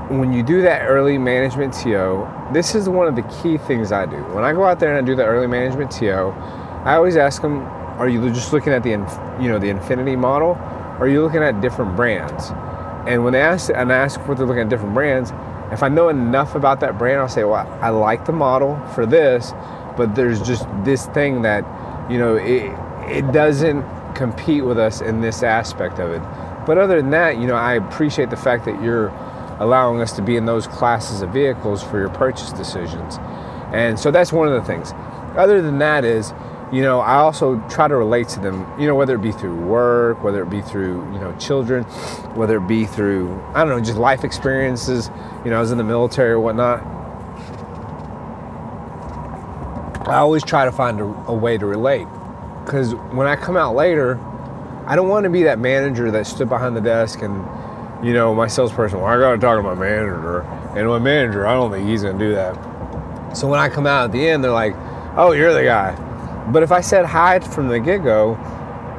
when 0.10 0.34
you 0.34 0.42
do 0.42 0.62
that 0.64 0.88
early 0.88 1.18
management 1.18 1.74
TO, 1.74 2.28
this 2.52 2.74
is 2.74 2.90
one 2.90 3.08
of 3.08 3.16
the 3.16 3.22
key 3.42 3.58
things 3.58 3.92
I 3.92 4.08
do. 4.08 4.18
When 4.34 4.44
I 4.44 4.54
go 4.54 4.66
out 4.66 4.80
there 4.80 4.96
and 4.96 4.98
I 4.98 5.08
do 5.08 5.16
the 5.16 5.24
early 5.24 5.46
management 5.46 5.92
TO, 5.92 6.34
I 6.84 6.96
always 6.96 7.16
ask 7.16 7.42
them, 7.42 7.62
are 8.00 8.10
you 8.10 8.28
just 8.32 8.52
looking 8.52 8.74
at 8.74 8.82
the 8.82 8.90
you 8.90 9.50
know 9.50 9.60
the 9.60 9.68
Infiniti 9.68 10.18
model, 10.18 10.50
or 10.98 11.02
are 11.02 11.08
you 11.08 11.22
looking 11.22 11.44
at 11.44 11.62
different 11.62 11.96
brands? 11.96 12.52
And 13.08 13.24
when 13.24 13.34
they 13.34 13.42
ask 13.42 13.70
and 13.70 13.92
I 13.94 13.98
ask 13.98 14.20
what 14.28 14.38
they're 14.38 14.48
looking 14.48 14.64
at 14.64 14.70
different 14.70 14.96
brands, 14.96 15.32
if 15.72 15.84
I 15.84 15.90
know 15.90 16.10
enough 16.10 16.56
about 16.56 16.80
that 16.80 16.98
brand, 16.98 17.20
I'll 17.20 17.30
say, 17.30 17.44
well, 17.44 17.68
I 17.82 17.90
like 17.90 18.26
the 18.26 18.32
model 18.32 18.84
for 18.96 19.06
this, 19.06 19.54
but 19.96 20.16
there's 20.16 20.42
just 20.42 20.66
this 20.84 21.06
thing 21.08 21.44
that 21.44 21.64
you 22.10 22.18
know 22.18 22.36
it 22.36 22.72
it 23.08 23.32
doesn't 23.32 23.84
compete 24.16 24.66
with 24.66 24.80
us 24.80 25.02
in 25.02 25.22
this 25.22 25.44
aspect 25.44 26.00
of 26.00 26.10
it. 26.12 26.22
But 26.66 26.78
other 26.78 26.98
than 26.98 27.12
that, 27.12 27.38
you 27.38 27.48
know, 27.48 27.56
I 27.56 27.76
appreciate 27.76 28.30
the 28.30 28.38
fact 28.38 28.66
that 28.66 28.82
you're 28.82 29.10
allowing 29.60 30.02
us 30.02 30.14
to 30.14 30.22
be 30.22 30.38
in 30.38 30.46
those 30.46 30.68
classes 30.68 31.22
of 31.22 31.32
vehicles 31.32 31.84
for 31.84 32.00
your 32.00 32.10
purchase 32.10 32.52
decisions. 32.52 33.18
And 33.74 34.00
so 34.00 34.10
that's 34.10 34.34
one 34.34 34.48
of 34.48 34.54
the 34.54 34.64
things. 34.66 34.94
Other 35.38 35.62
than 35.62 35.78
that 35.80 36.04
is, 36.04 36.34
you 36.72 36.82
know, 36.82 37.00
I 37.00 37.16
also 37.16 37.60
try 37.70 37.88
to 37.88 37.96
relate 37.96 38.30
to 38.30 38.40
them, 38.40 38.66
you 38.80 38.88
know, 38.88 38.96
whether 38.96 39.16
it 39.16 39.22
be 39.22 39.32
through 39.32 39.56
work, 39.66 40.24
whether 40.24 40.44
it 40.44 40.50
be 40.50 40.62
through, 40.62 41.12
you 41.14 41.20
know, 41.20 41.36
children, 41.38 41.84
whether 42.36 42.58
it 42.58 42.68
be 42.68 42.86
through, 42.86 43.42
I 43.54 43.64
don't 43.64 43.70
know, 43.70 43.84
just 43.84 43.98
life 43.98 44.24
experiences, 44.24 45.10
you 45.44 45.52
know, 45.52 45.58
I 45.58 45.62
was 45.62 45.72
in 45.72 45.78
the 45.78 45.84
military 45.84 46.32
or 46.32 46.40
whatnot. 46.40 46.84
I 50.08 50.18
always 50.18 50.44
try 50.44 50.66
to 50.66 50.72
find 50.72 51.00
a, 51.00 51.04
a 51.04 51.34
way 51.34 51.58
to 51.58 51.66
relate. 51.66 52.08
Because 52.66 52.94
when 52.94 53.28
I 53.28 53.36
come 53.36 53.58
out 53.58 53.76
later, 53.76 54.20
I 54.86 54.96
don't 54.96 55.10
want 55.10 55.24
to 55.24 55.30
be 55.30 55.44
that 55.44 55.60
manager 55.60 56.12
that 56.12 56.28
stood 56.28 56.50
behind 56.50 56.76
the 56.76 56.82
desk 56.82 57.22
and 57.22 57.46
you 58.04 58.14
know, 58.14 58.34
my 58.34 58.48
salesperson, 58.48 59.00
well, 59.00 59.08
I 59.08 59.20
got 59.20 59.32
to 59.32 59.38
talk 59.38 59.58
to 59.58 59.64
my 59.64 59.76
manager. 59.76 60.42
And 60.76 60.88
my 60.88 61.00
manager, 61.00 61.46
I 61.46 61.54
don't 61.54 61.72
think 61.72 61.88
he's 61.88 62.04
going 62.04 62.18
to 62.18 62.26
do 62.26 62.34
that. 62.34 63.36
So 63.36 63.48
when 63.48 63.60
I 63.60 63.70
come 63.70 63.86
out 63.86 64.06
at 64.06 64.12
the 64.12 64.28
end, 64.28 64.44
they're 64.44 64.52
like, 64.52 64.76
oh, 65.18 65.32
you're 65.32 65.54
the 65.54 65.64
guy. 65.64 65.96
But 66.52 66.64
if 66.64 66.72
I 66.72 66.82
said 66.82 67.06
hi 67.06 67.40
from 67.40 67.68
the 67.68 67.80
get 67.80 68.04
go 68.04 68.36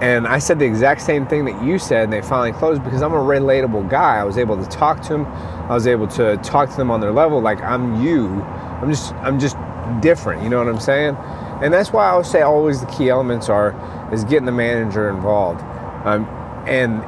and 0.01 0.27
I 0.27 0.39
said 0.39 0.59
the 0.59 0.67
exact 0.67 1.01
same 1.01 1.27
thing 1.27 1.45
that 1.47 1.63
you 1.63 1.79
said 1.79 2.05
and 2.05 2.13
they 2.13 2.23
finally 2.23 2.53
closed 2.53 2.85
because 2.85 3.03
I'm 3.03 3.13
a 3.13 3.19
relatable 3.19 3.91
guy, 3.91 4.19
I 4.19 4.25
was 4.25 4.39
able 4.39 4.63
to 4.63 4.69
talk 4.71 5.01
to 5.03 5.09
them. 5.09 5.27
I 5.27 5.75
was 5.75 5.87
able 5.87 6.07
to 6.09 6.37
talk 6.39 6.71
to 6.71 6.77
them 6.77 6.91
on 6.91 7.01
their 7.01 7.13
level 7.13 7.41
like 7.41 7.61
I'm 7.63 8.03
you. 8.05 8.29
I'm 8.29 8.91
just, 8.91 9.15
I'm 9.15 9.39
just 9.39 9.57
different. 10.01 10.43
You 10.43 10.49
know 10.49 10.59
what 10.59 10.69
I'm 10.69 10.81
saying? 10.81 11.17
And 11.63 11.73
that's 11.73 11.93
why 11.93 12.09
I 12.09 12.17
would 12.17 12.27
say 12.27 12.43
always 12.43 12.81
the 12.81 12.87
key 12.87 13.09
elements 13.09 13.49
are 13.49 13.75
is 14.13 14.25
getting 14.25 14.47
the 14.47 14.53
manager 14.53 15.11
involved. 15.11 15.61
Um, 16.05 16.25
and 16.67 17.03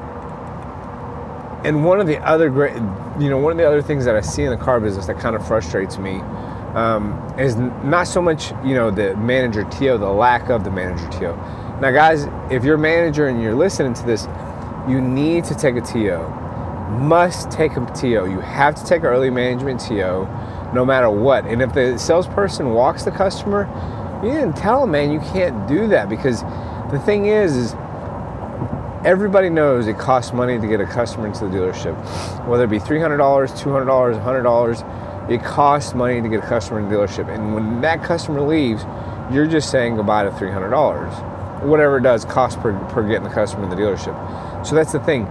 and 1.64 1.84
one 1.84 2.00
of 2.00 2.06
the 2.06 2.18
other 2.18 2.50
great, 2.50 2.74
you 3.20 3.30
know, 3.30 3.38
one 3.38 3.52
of 3.52 3.58
the 3.58 3.66
other 3.66 3.82
things 3.82 4.04
that 4.04 4.16
I 4.16 4.20
see 4.20 4.42
in 4.42 4.50
the 4.50 4.56
car 4.56 4.80
business 4.80 5.06
that 5.06 5.18
kind 5.18 5.36
of 5.36 5.46
frustrates 5.46 5.98
me 5.98 6.20
um, 6.74 7.34
is 7.38 7.56
not 7.56 8.04
so 8.04 8.20
much, 8.20 8.50
you 8.64 8.74
know, 8.74 8.90
the 8.90 9.16
manager 9.16 9.64
TO, 9.64 9.98
the 9.98 10.08
lack 10.08 10.48
of 10.48 10.64
the 10.64 10.70
manager 10.70 11.08
TO. 11.10 11.36
Now, 11.80 11.90
guys, 11.90 12.26
if 12.50 12.64
you're 12.64 12.76
a 12.76 12.78
manager 12.78 13.26
and 13.26 13.42
you're 13.42 13.54
listening 13.54 13.94
to 13.94 14.02
this, 14.04 14.26
you 14.88 15.00
need 15.00 15.44
to 15.44 15.54
take 15.54 15.76
a 15.76 15.80
TO. 15.80 16.18
Must 16.98 17.50
take 17.50 17.76
a 17.76 17.92
TO. 17.94 18.08
You 18.08 18.40
have 18.40 18.74
to 18.74 18.84
take 18.84 19.00
an 19.00 19.06
early 19.06 19.30
management 19.30 19.80
TO 19.80 20.26
no 20.72 20.84
matter 20.84 21.10
what. 21.10 21.44
And 21.46 21.62
if 21.62 21.72
the 21.74 21.98
salesperson 21.98 22.70
walks 22.70 23.04
the 23.04 23.10
customer, 23.10 23.68
you 24.24 24.30
didn't 24.30 24.56
tell 24.56 24.82
them, 24.82 24.92
man, 24.92 25.10
you 25.10 25.20
can't 25.20 25.66
do 25.68 25.86
that 25.88 26.08
because 26.08 26.42
the 26.90 27.00
thing 27.04 27.26
is, 27.26 27.56
is 27.56 27.72
everybody 29.04 29.50
knows 29.50 29.86
it 29.86 29.98
costs 29.98 30.32
money 30.32 30.58
to 30.58 30.66
get 30.66 30.80
a 30.80 30.86
customer 30.86 31.26
into 31.26 31.40
the 31.40 31.50
dealership. 31.50 31.94
Whether 32.46 32.64
it 32.64 32.70
be 32.70 32.78
$300, 32.78 33.18
$200, 33.18 34.24
$100, 34.24 35.30
it 35.30 35.42
costs 35.42 35.94
money 35.94 36.20
to 36.20 36.28
get 36.28 36.44
a 36.44 36.46
customer 36.46 36.80
in 36.80 36.88
the 36.88 36.94
dealership. 36.94 37.28
And 37.32 37.54
when 37.54 37.80
that 37.82 38.02
customer 38.02 38.40
leaves, 38.42 38.84
you're 39.32 39.46
just 39.46 39.70
saying 39.70 39.96
goodbye 39.96 40.24
to 40.24 40.30
$300. 40.30 41.62
Whatever 41.62 41.98
it 41.98 42.02
does, 42.02 42.24
cost 42.24 42.60
per, 42.60 42.78
per 42.86 43.06
getting 43.06 43.24
the 43.24 43.30
customer 43.30 43.64
in 43.64 43.70
the 43.70 43.76
dealership. 43.76 44.66
So 44.66 44.74
that's 44.74 44.92
the 44.92 45.00
thing. 45.00 45.28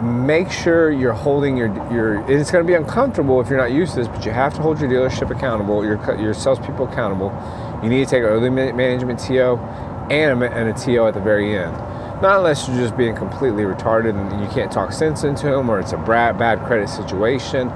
make 0.00 0.50
sure 0.50 0.90
you're 0.90 1.12
holding 1.12 1.56
your 1.56 1.68
your. 1.92 2.20
It's 2.30 2.50
going 2.50 2.64
to 2.64 2.68
be 2.68 2.74
uncomfortable 2.74 3.40
if 3.40 3.48
you're 3.48 3.58
not 3.58 3.72
used 3.72 3.94
to 3.94 4.00
this, 4.00 4.08
but 4.08 4.24
you 4.24 4.32
have 4.32 4.54
to 4.54 4.62
hold 4.62 4.80
your 4.80 4.90
dealership 4.90 5.30
accountable, 5.34 5.84
your 5.84 5.98
your 6.20 6.34
salespeople 6.34 6.88
accountable. 6.90 7.32
You 7.82 7.88
need 7.88 8.04
to 8.04 8.10
take 8.10 8.22
an 8.22 8.28
early 8.28 8.50
management 8.50 9.20
TO 9.20 9.56
and 10.10 10.42
a, 10.42 10.50
and 10.52 10.68
a 10.68 10.72
TO 10.74 11.06
at 11.06 11.14
the 11.14 11.20
very 11.20 11.56
end. 11.56 11.74
Not 12.24 12.38
unless 12.38 12.66
you're 12.66 12.78
just 12.78 12.96
being 12.96 13.14
completely 13.14 13.64
retarded 13.64 14.18
and 14.18 14.40
you 14.40 14.48
can't 14.48 14.72
talk 14.72 14.92
sense 14.92 15.24
into 15.24 15.44
them, 15.44 15.68
or 15.68 15.78
it's 15.78 15.92
a 15.92 15.98
bad, 15.98 16.38
bad 16.38 16.64
credit 16.64 16.88
situation. 16.88 17.68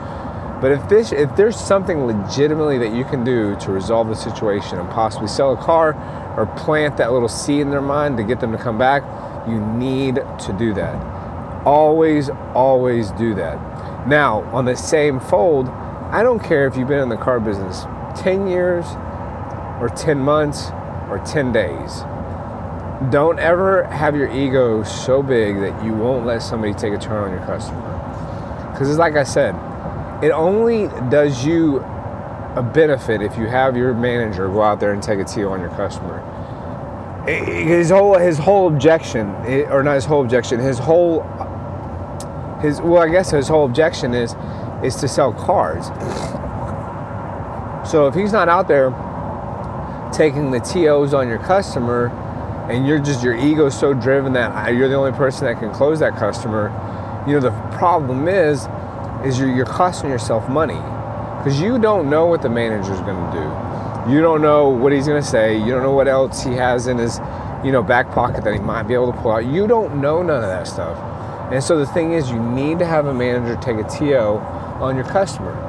But 0.63 0.73
if 0.73 0.89
this, 0.89 1.13
if 1.13 1.37
there's 1.37 1.55
something 1.55 2.07
legitimately 2.07 2.79
that 2.79 2.95
you 2.95 3.05
can 3.05 3.25
do 3.25 3.57
to 3.57 3.71
resolve 3.71 4.09
the 4.09 4.15
situation 4.15 4.79
and 4.79 4.89
possibly 4.89 5.29
sell 5.29 5.53
a 5.53 5.57
car 5.63 5.93
or 6.39 6.47
plant 6.57 6.97
that 6.97 7.13
little 7.13 7.29
seed 7.29 7.61
in 7.61 7.69
their 7.69 7.83
mind 7.83 8.17
to 8.17 8.23
get 8.23 8.41
them 8.41 8.51
to 8.53 8.57
come 8.57 8.79
back, 8.79 9.03
you 9.47 9.61
need 9.61 10.15
to 10.15 10.57
do 10.59 10.73
that. 10.73 10.97
Always, 11.67 12.31
always 12.55 13.11
do 13.11 13.35
that. 13.35 14.09
Now, 14.09 14.45
on 14.55 14.65
the 14.65 14.77
same 14.77 15.21
fold, 15.21 15.69
I 15.69 16.23
don't 16.23 16.43
care 16.43 16.67
if 16.67 16.75
you've 16.75 16.89
been 16.89 17.01
in 17.01 17.11
the 17.11 17.19
car 17.19 17.39
business 17.39 17.85
10 18.17 18.47
years 18.47 18.87
or 19.79 19.93
10 19.95 20.19
months 20.19 20.71
or 21.11 21.23
10 21.27 21.53
days. 21.53 22.03
Don't 23.11 23.39
ever 23.39 23.85
have 23.85 24.17
your 24.17 24.29
ego 24.33 24.83
so 24.83 25.23
big 25.23 25.61
that 25.61 25.85
you 25.85 25.93
won't 25.93 26.27
let 26.27 26.43
somebody 26.43 26.75
take 26.75 26.93
a 26.93 26.99
turn 26.99 27.23
on 27.23 27.31
your 27.31 27.47
customer. 27.47 28.71
Because 28.73 28.91
it's 28.91 28.99
like 28.99 29.15
I 29.15 29.23
said, 29.23 29.55
it 30.23 30.33
only 30.33 30.89
does 31.09 31.45
you 31.45 31.79
a 32.57 32.63
benefit 32.63 33.23
if 33.23 33.39
you 33.39 33.47
have 33.47 33.77
your 33.77 33.95
manager 33.95 34.49
go 34.49 34.63
out 34.63 34.81
there 34.81 34.93
and 34.93 35.01
take 35.01 35.21
a 35.21 35.25
TO 35.25 35.49
on 35.49 35.61
your 35.61 35.71
customer. 35.71 36.25
His 37.25 37.91
whole 37.91 38.19
his 38.19 38.37
whole 38.37 38.67
objection, 38.67 39.29
or 39.71 39.85
not 39.85 39.95
his 39.95 40.05
whole 40.05 40.23
objection, 40.23 40.59
his 40.59 40.79
whole 40.79 41.23
his 42.61 42.81
well, 42.81 43.03
I 43.03 43.09
guess 43.09 43.31
his 43.31 43.47
whole 43.47 43.65
objection 43.65 44.13
is 44.13 44.35
is 44.83 44.97
to 44.97 45.07
sell 45.07 45.33
cars. 45.33 45.87
So 47.89 48.09
if 48.09 48.15
he's 48.15 48.33
not 48.33 48.49
out 48.49 48.67
there 48.67 48.91
taking 50.13 50.51
the 50.51 50.59
TOs 50.59 51.15
on 51.15 51.29
your 51.29 51.39
customer, 51.39 52.09
and 52.69 52.87
you're 52.87 52.99
just 52.99 53.23
your 53.23 53.37
ego 53.37 53.69
so 53.69 53.95
driven 53.95 54.33
that 54.35 54.75
you're 54.75 54.89
the 54.89 54.95
only 54.95 55.13
person 55.13 55.47
that 55.47 55.59
can 55.59 55.73
close 55.73 55.99
that 56.01 56.17
customer, 56.17 56.69
you 57.27 57.35
know 57.35 57.41
the 57.41 57.51
problem 57.77 58.29
is 58.29 58.67
is 59.25 59.39
you're, 59.39 59.55
you're 59.55 59.67
costing 59.67 60.11
yourself 60.11 60.49
money 60.49 60.81
because 61.39 61.61
you 61.61 61.79
don't 61.79 62.11
know 62.11 62.27
what 62.27 62.43
the 62.43 62.49
manager's 62.49 63.01
going 63.01 63.17
to 63.17 63.39
do. 63.39 64.13
You 64.13 64.21
don't 64.21 64.43
know 64.43 64.69
what 64.69 64.93
he's 64.93 65.07
going 65.07 65.23
to 65.23 65.29
say. 65.29 65.59
You 65.59 65.67
don't 65.67 65.83
know 65.83 65.93
what 65.93 66.09
else 66.09 66.43
he 66.43 66.53
has 66.53 66.87
in 66.87 66.99
his, 66.99 67.19
you 67.65 67.73
know, 67.73 67.83
back 67.83 68.11
pocket 68.11 68.43
that 68.45 68.55
he 68.55 68.61
might 68.61 68.85
be 68.85 68.95
able 68.95 69.13
to 69.13 69.19
pull 69.21 69.33
out. 69.33 69.45
You 69.45 69.67
don't 69.67 70.01
know 70.01 70.23
none 70.23 70.43
of 70.43 70.49
that 70.49 70.67
stuff. 70.67 70.97
And 71.53 71.63
so 71.63 71.79
the 71.79 71.87
thing 71.87 72.13
is, 72.13 72.31
you 72.31 72.39
need 72.39 72.79
to 72.79 72.87
have 72.87 73.07
a 73.07 73.15
manager 73.15 73.57
take 73.61 73.77
a 73.77 73.89
TO 73.89 74.39
on 74.83 74.97
your 74.97 75.05
customer. 75.05 75.68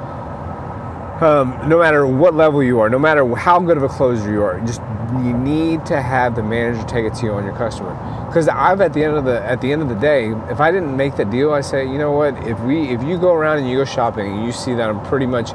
Um, 1.21 1.67
no 1.67 1.79
matter 1.79 2.07
what 2.07 2.33
level 2.33 2.63
you 2.63 2.79
are, 2.79 2.89
no 2.89 2.97
matter 2.97 3.27
how 3.35 3.59
good 3.59 3.75
of 3.75 3.83
a 3.83 3.89
closer 3.89 4.31
you 4.31 4.41
are, 4.41 4.57
just 4.61 4.81
you 5.17 5.33
need 5.33 5.85
to 5.88 6.01
have 6.01 6.35
the 6.35 6.43
manager 6.43 6.81
take 6.88 7.05
it 7.05 7.13
to 7.15 7.25
you 7.25 7.33
on 7.33 7.43
your 7.43 7.55
customer. 7.55 7.91
Because 8.27 8.47
I've 8.47 8.79
at 8.79 8.93
the 8.93 9.03
end 9.03 9.17
of 9.17 9.25
the 9.25 9.43
at 9.43 9.59
the 9.59 9.71
end 9.71 9.81
of 9.81 9.89
the 9.89 9.95
day, 9.95 10.31
if 10.49 10.61
I 10.61 10.71
didn't 10.71 10.95
make 10.95 11.17
the 11.17 11.25
deal, 11.25 11.51
I 11.51 11.59
say, 11.59 11.83
you 11.83 11.97
know 11.97 12.11
what? 12.11 12.35
If 12.47 12.57
we 12.61 12.89
if 12.89 13.03
you 13.03 13.17
go 13.17 13.33
around 13.33 13.57
and 13.57 13.69
you 13.69 13.77
go 13.77 13.85
shopping 13.85 14.31
and 14.31 14.45
you 14.45 14.53
see 14.53 14.73
that 14.75 14.89
I'm 14.89 15.03
pretty 15.07 15.25
much 15.25 15.51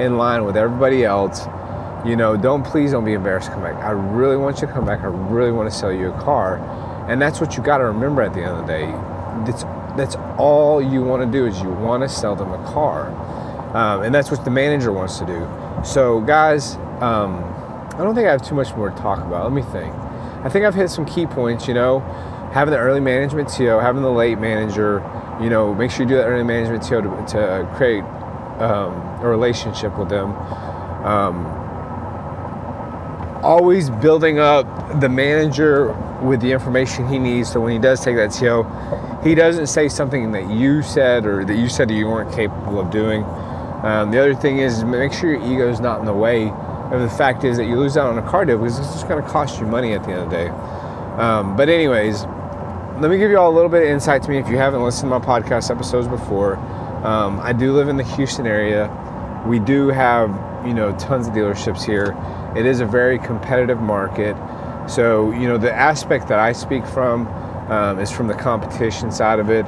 in 0.00 0.18
line 0.18 0.44
with 0.44 0.56
everybody 0.56 1.04
else, 1.04 1.46
you 2.04 2.16
know, 2.16 2.36
don't 2.36 2.64
please 2.64 2.90
don't 2.90 3.04
be 3.04 3.12
embarrassed 3.12 3.46
to 3.46 3.52
come 3.52 3.62
back. 3.62 3.76
I 3.76 3.90
really 3.90 4.36
want 4.36 4.60
you 4.60 4.66
to 4.66 4.72
come 4.72 4.84
back. 4.84 5.02
I 5.02 5.06
really 5.06 5.52
want 5.52 5.70
to 5.70 5.76
sell 5.76 5.92
you 5.92 6.12
a 6.12 6.20
car, 6.20 6.56
and 7.08 7.22
that's 7.22 7.40
what 7.40 7.56
you 7.56 7.62
got 7.62 7.78
to 7.78 7.84
remember 7.84 8.22
at 8.22 8.34
the 8.34 8.40
end 8.40 8.50
of 8.50 8.66
the 8.66 8.72
day. 8.72 8.86
That's 9.46 9.62
that's 9.96 10.16
all 10.38 10.82
you 10.82 11.02
want 11.02 11.22
to 11.22 11.30
do 11.30 11.46
is 11.46 11.60
you 11.62 11.70
want 11.70 12.02
to 12.02 12.08
sell 12.08 12.34
them 12.34 12.52
a 12.52 12.64
car, 12.72 13.10
um, 13.74 14.02
and 14.02 14.14
that's 14.14 14.30
what 14.30 14.44
the 14.44 14.50
manager 14.50 14.92
wants 14.92 15.18
to 15.18 15.26
do. 15.26 15.48
So, 15.84 16.20
guys. 16.20 16.76
Um, 17.00 17.54
I 17.94 17.98
don't 17.98 18.16
think 18.16 18.26
I 18.26 18.32
have 18.32 18.42
too 18.42 18.56
much 18.56 18.74
more 18.74 18.90
to 18.90 18.96
talk 18.96 19.20
about. 19.20 19.44
Let 19.44 19.52
me 19.52 19.62
think. 19.62 19.94
I 20.42 20.48
think 20.48 20.64
I've 20.64 20.74
hit 20.74 20.90
some 20.90 21.06
key 21.06 21.26
points, 21.26 21.68
you 21.68 21.74
know, 21.74 22.00
having 22.52 22.72
the 22.72 22.78
early 22.78 22.98
management 22.98 23.48
TO, 23.48 23.78
having 23.78 24.02
the 24.02 24.10
late 24.10 24.40
manager, 24.40 24.98
you 25.40 25.48
know, 25.48 25.72
make 25.72 25.92
sure 25.92 26.02
you 26.02 26.08
do 26.08 26.16
that 26.16 26.26
early 26.26 26.42
management 26.42 26.82
TO 26.82 27.02
to, 27.02 27.08
to 27.28 27.70
create 27.76 28.02
um, 28.60 28.94
a 29.22 29.28
relationship 29.28 29.96
with 29.96 30.08
them. 30.08 30.32
Um, 31.04 31.46
always 33.44 33.90
building 33.90 34.40
up 34.40 35.00
the 35.00 35.08
manager 35.08 35.92
with 36.20 36.40
the 36.40 36.50
information 36.50 37.06
he 37.06 37.18
needs 37.18 37.52
so 37.52 37.60
when 37.60 37.72
he 37.72 37.78
does 37.78 38.04
take 38.04 38.16
that 38.16 38.32
TO, 38.32 38.64
he 39.22 39.36
doesn't 39.36 39.68
say 39.68 39.88
something 39.88 40.32
that 40.32 40.50
you 40.50 40.82
said 40.82 41.26
or 41.26 41.44
that 41.44 41.56
you 41.56 41.68
said 41.68 41.92
you 41.92 42.08
weren't 42.08 42.34
capable 42.34 42.80
of 42.80 42.90
doing. 42.90 43.22
Um, 43.84 44.10
the 44.10 44.18
other 44.18 44.34
thing 44.34 44.58
is 44.58 44.82
make 44.82 45.12
sure 45.12 45.30
your 45.30 45.44
ego 45.44 45.70
is 45.70 45.78
not 45.78 46.00
in 46.00 46.06
the 46.06 46.14
way 46.14 46.50
and 46.94 47.02
the 47.02 47.08
fact 47.08 47.44
is 47.44 47.56
that 47.56 47.64
you 47.64 47.76
lose 47.76 47.96
out 47.96 48.08
on 48.08 48.18
a 48.18 48.30
car 48.30 48.44
deal 48.44 48.58
because 48.58 48.78
it's 48.78 48.92
just 48.92 49.08
going 49.08 49.22
to 49.22 49.28
cost 49.28 49.58
you 49.58 49.66
money 49.66 49.94
at 49.94 50.04
the 50.04 50.10
end 50.10 50.20
of 50.20 50.30
the 50.30 50.36
day. 50.36 50.48
Um, 51.18 51.56
but 51.56 51.68
anyways, 51.68 52.24
let 53.00 53.10
me 53.10 53.18
give 53.18 53.30
you 53.30 53.38
all 53.38 53.50
a 53.50 53.54
little 53.54 53.70
bit 53.70 53.82
of 53.82 53.88
insight 53.88 54.22
to 54.24 54.30
me 54.30 54.38
if 54.38 54.48
you 54.48 54.58
haven't 54.58 54.82
listened 54.82 55.10
to 55.10 55.18
my 55.18 55.24
podcast 55.24 55.70
episodes 55.70 56.06
before. 56.06 56.56
Um, 57.04 57.40
I 57.40 57.52
do 57.52 57.72
live 57.72 57.88
in 57.88 57.96
the 57.96 58.04
Houston 58.04 58.46
area. 58.46 58.90
We 59.46 59.58
do 59.58 59.88
have 59.88 60.30
you 60.66 60.74
know 60.74 60.96
tons 60.98 61.26
of 61.26 61.34
dealerships 61.34 61.84
here. 61.84 62.16
It 62.56 62.66
is 62.66 62.80
a 62.80 62.86
very 62.86 63.18
competitive 63.18 63.80
market. 63.80 64.36
So 64.88 65.32
you 65.32 65.48
know 65.48 65.58
the 65.58 65.72
aspect 65.72 66.28
that 66.28 66.38
I 66.38 66.52
speak 66.52 66.86
from 66.86 67.26
um, 67.70 67.98
is 67.98 68.10
from 68.10 68.28
the 68.28 68.34
competition 68.34 69.10
side 69.10 69.38
of 69.38 69.50
it 69.50 69.66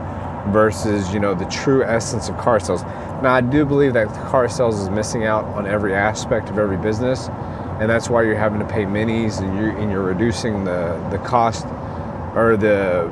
versus 0.53 1.13
you 1.13 1.21
know 1.21 1.35
the 1.35 1.45
true 1.47 1.85
essence 1.85 2.29
of 2.29 2.37
car 2.39 2.61
sales. 2.61 2.83
Now 3.23 3.35
I 3.35 3.41
do 3.41 3.65
believe 3.65 3.95
that 3.95 4.09
car 4.31 4.49
sales 4.49 4.81
is 4.81 4.91
missing 4.91 5.25
out 5.25 5.45
on 5.47 5.67
every 5.67 5.95
aspect 5.95 6.49
of 6.51 6.59
every 6.59 6.77
business, 6.77 7.29
and 7.81 7.91
that's 7.91 8.09
why 8.09 8.23
you're 8.23 8.37
having 8.37 8.59
to 8.61 8.67
pay 8.67 8.85
minis 8.85 9.41
and 9.41 9.59
you're, 9.59 9.77
and 9.77 9.91
you're 9.91 10.03
reducing 10.03 10.65
the 10.65 10.97
the 11.11 11.19
cost 11.19 11.67
or 12.35 12.57
the 12.57 13.11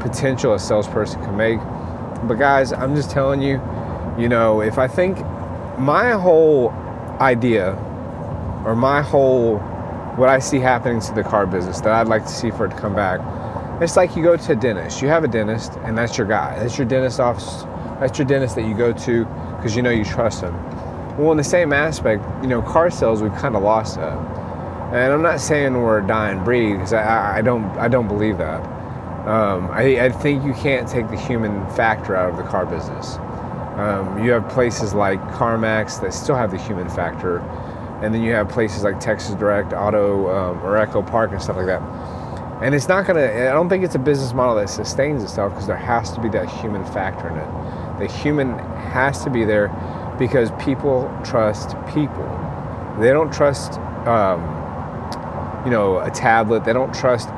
potential 0.00 0.54
a 0.54 0.58
salesperson 0.58 1.22
can 1.22 1.36
make. 1.36 1.58
But 2.28 2.34
guys, 2.38 2.72
I'm 2.72 2.94
just 2.94 3.10
telling 3.10 3.42
you, 3.42 3.60
you 4.18 4.28
know, 4.28 4.60
if 4.60 4.78
I 4.78 4.88
think 4.88 5.18
my 5.78 6.12
whole 6.12 6.70
idea 7.20 7.72
or 8.64 8.74
my 8.74 9.02
whole 9.02 9.58
what 10.16 10.28
I 10.30 10.38
see 10.38 10.58
happening 10.58 11.00
to 11.00 11.14
the 11.14 11.22
car 11.22 11.46
business 11.46 11.80
that 11.82 11.92
I'd 11.92 12.08
like 12.08 12.24
to 12.24 12.32
see 12.32 12.50
for 12.50 12.66
it 12.66 12.70
to 12.70 12.76
come 12.76 12.94
back 12.94 13.20
it's 13.80 13.94
like 13.94 14.16
you 14.16 14.22
go 14.22 14.36
to 14.36 14.52
a 14.52 14.56
dentist. 14.56 15.02
You 15.02 15.08
have 15.08 15.22
a 15.22 15.28
dentist, 15.28 15.74
and 15.84 15.96
that's 15.98 16.16
your 16.16 16.26
guy. 16.26 16.58
That's 16.58 16.78
your 16.78 16.86
dentist 16.86 17.20
office. 17.20 17.64
That's 18.00 18.18
your 18.18 18.26
dentist 18.26 18.54
that 18.54 18.66
you 18.66 18.74
go 18.74 18.92
to 18.92 19.24
because 19.56 19.76
you 19.76 19.82
know 19.82 19.90
you 19.90 20.04
trust 20.04 20.42
him. 20.42 20.54
Well, 21.18 21.30
in 21.30 21.36
the 21.36 21.44
same 21.44 21.72
aspect, 21.72 22.24
you 22.42 22.48
know, 22.48 22.62
car 22.62 22.90
sales, 22.90 23.22
we've 23.22 23.34
kind 23.34 23.54
of 23.54 23.62
lost 23.62 23.96
that. 23.96 24.16
And 24.92 25.12
I'm 25.12 25.22
not 25.22 25.40
saying 25.40 25.74
we're 25.74 26.02
a 26.02 26.06
dying 26.06 26.42
breed 26.42 26.74
because 26.74 26.92
I, 26.92 27.38
I, 27.38 27.42
don't 27.42 27.64
I 27.76 27.88
don't 27.88 28.08
believe 28.08 28.38
that. 28.38 28.62
Um, 29.26 29.68
I, 29.72 30.04
I, 30.04 30.10
think 30.10 30.44
you 30.44 30.54
can't 30.54 30.88
take 30.88 31.08
the 31.08 31.18
human 31.18 31.66
factor 31.70 32.14
out 32.14 32.30
of 32.30 32.36
the 32.36 32.44
car 32.44 32.64
business. 32.64 33.16
Um, 33.76 34.22
you 34.24 34.30
have 34.30 34.48
places 34.48 34.94
like 34.94 35.20
CarMax 35.32 36.00
that 36.00 36.14
still 36.14 36.36
have 36.36 36.52
the 36.52 36.58
human 36.58 36.88
factor, 36.88 37.38
and 38.02 38.14
then 38.14 38.22
you 38.22 38.32
have 38.32 38.48
places 38.48 38.84
like 38.84 39.00
Texas 39.00 39.34
Direct, 39.34 39.72
Auto, 39.72 40.30
um, 40.30 40.62
or 40.62 40.76
EchoPark 40.86 41.32
and 41.32 41.42
stuff 41.42 41.56
like 41.56 41.66
that 41.66 41.82
and 42.62 42.74
it's 42.74 42.88
not 42.88 43.06
going 43.06 43.16
to, 43.16 43.50
I 43.50 43.52
don't 43.52 43.68
think 43.68 43.84
it's 43.84 43.96
a 43.96 43.98
business 43.98 44.32
model 44.32 44.54
that 44.56 44.70
sustains 44.70 45.22
itself 45.22 45.52
because 45.52 45.66
there 45.66 45.76
has 45.76 46.12
to 46.12 46.20
be 46.20 46.28
that 46.30 46.48
human 46.48 46.84
factor 46.86 47.28
in 47.28 47.36
it. 47.36 47.98
The 47.98 48.06
human 48.06 48.58
has 48.58 49.22
to 49.24 49.30
be 49.30 49.44
there 49.44 49.68
because 50.18 50.50
people 50.52 51.14
trust 51.22 51.76
people. 51.92 52.24
They 52.98 53.10
don't 53.10 53.30
trust, 53.30 53.72
um, 54.06 54.40
you 55.66 55.70
know, 55.70 55.98
a 55.98 56.10
tablet. 56.10 56.64
They 56.64 56.72
don't 56.72 56.94
trust 56.94 57.28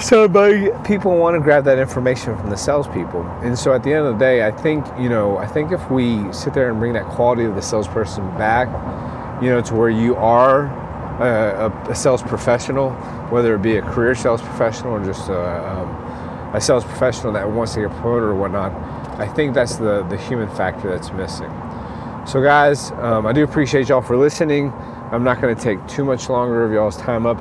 somebody. 0.00 0.70
People 0.84 1.16
want 1.16 1.36
to 1.36 1.40
grab 1.40 1.62
that 1.64 1.78
information 1.78 2.36
from 2.36 2.50
the 2.50 2.56
salespeople. 2.56 3.22
And 3.42 3.56
so 3.56 3.72
at 3.72 3.84
the 3.84 3.92
end 3.92 4.04
of 4.06 4.14
the 4.14 4.18
day, 4.18 4.44
I 4.44 4.50
think, 4.50 4.84
you 4.98 5.08
know, 5.08 5.36
I 5.36 5.46
think 5.46 5.70
if 5.70 5.88
we 5.92 6.32
sit 6.32 6.54
there 6.54 6.70
and 6.70 6.80
bring 6.80 6.94
that 6.94 7.06
quality 7.06 7.44
of 7.44 7.54
the 7.54 7.62
salesperson 7.62 8.26
back, 8.36 8.66
you 9.40 9.48
know, 9.48 9.62
to 9.62 9.74
where 9.74 9.90
you 9.90 10.16
are 10.16 10.83
a, 11.20 11.72
a, 11.88 11.94
sales 11.94 12.22
professional, 12.22 12.90
whether 13.30 13.54
it 13.54 13.62
be 13.62 13.76
a 13.76 13.82
career 13.82 14.14
sales 14.14 14.42
professional 14.42 14.94
or 14.94 15.04
just 15.04 15.28
a, 15.28 15.70
um, 15.70 16.54
a 16.54 16.60
sales 16.60 16.84
professional 16.84 17.32
that 17.32 17.48
wants 17.48 17.74
to 17.74 17.80
get 17.80 17.90
promoted 17.90 18.24
or 18.24 18.34
whatnot, 18.34 18.72
I 19.18 19.28
think 19.28 19.54
that's 19.54 19.76
the, 19.76 20.02
the 20.04 20.16
human 20.16 20.48
factor 20.56 20.90
that's 20.90 21.12
missing. 21.12 21.50
So, 22.26 22.42
guys, 22.42 22.90
um, 22.92 23.26
I 23.26 23.32
do 23.32 23.44
appreciate 23.44 23.88
y'all 23.88 24.00
for 24.00 24.16
listening. 24.16 24.72
I'm 25.12 25.22
not 25.22 25.40
going 25.40 25.54
to 25.54 25.62
take 25.62 25.86
too 25.86 26.04
much 26.04 26.28
longer 26.28 26.64
of 26.64 26.72
y'all's 26.72 26.96
time 26.96 27.26
up, 27.26 27.38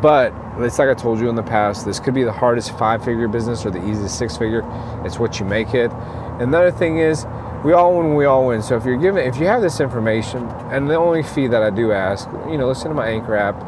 but 0.00 0.32
it's 0.58 0.78
like 0.78 0.88
I 0.88 0.94
told 0.94 1.20
you 1.20 1.28
in 1.28 1.34
the 1.34 1.42
past, 1.42 1.84
this 1.84 2.00
could 2.00 2.14
be 2.14 2.24
the 2.24 2.32
hardest 2.32 2.76
five 2.78 3.04
figure 3.04 3.28
business 3.28 3.66
or 3.66 3.70
the 3.70 3.86
easiest 3.86 4.18
six 4.18 4.36
figure. 4.36 4.62
It's 5.04 5.18
what 5.18 5.38
you 5.38 5.46
make 5.46 5.74
it. 5.74 5.90
Another 6.40 6.70
thing 6.70 6.98
is, 6.98 7.26
we 7.64 7.72
all 7.72 7.96
win, 7.96 8.14
we 8.14 8.26
all 8.26 8.46
win. 8.46 8.62
So 8.62 8.76
if 8.76 8.84
you're 8.84 8.98
given, 8.98 9.26
if 9.26 9.38
you 9.38 9.46
have 9.46 9.62
this 9.62 9.80
information, 9.80 10.46
and 10.70 10.88
the 10.88 10.96
only 10.96 11.22
fee 11.22 11.46
that 11.46 11.62
I 11.62 11.70
do 11.70 11.92
ask, 11.92 12.28
you 12.48 12.58
know, 12.58 12.68
listen 12.68 12.88
to 12.88 12.94
my 12.94 13.08
Anchor 13.08 13.34
app 13.34 13.60